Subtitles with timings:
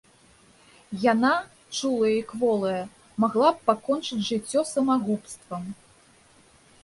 [1.11, 1.33] Яна,
[1.77, 2.79] чулая і кволая,
[3.23, 5.63] магла б пакончыць жыццё самагубствам.